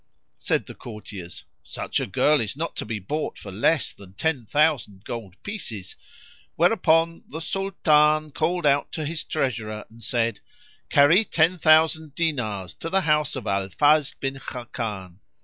Said 0.39 0.65
the 0.65 0.73
courtiers, 0.73 1.45
"Such 1.61 1.99
a 1.99 2.07
girl 2.07 2.41
is 2.41 2.57
not 2.57 2.75
to 2.77 2.85
be 2.87 2.97
bought 2.97 3.37
for 3.37 3.51
less 3.51 3.93
than 3.93 4.13
ten 4.13 4.47
thousand 4.47 5.05
gold 5.05 5.35
pieces:" 5.43 5.95
whereupon 6.55 7.23
the 7.29 7.39
Sultan 7.39 8.31
called 8.31 8.65
out 8.65 8.91
to 8.93 9.05
his 9.05 9.23
treasurer 9.23 9.85
and 9.91 10.03
said, 10.03 10.39
"Carry 10.89 11.23
ten 11.23 11.59
thousand 11.59 12.15
dinars 12.15 12.73
to 12.73 12.89
the 12.89 13.01
house 13.01 13.35
of 13.35 13.45
Al 13.45 13.69
Fazl 13.69 14.15
bin 14.19 14.37
Khákán." 14.37 15.17